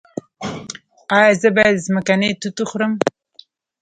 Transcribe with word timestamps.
ایا 1.17 1.31
زه 1.41 1.49
باید 1.55 1.83
ځمکنۍ 1.85 2.31
توت 2.41 2.57
وخورم؟ 2.59 2.93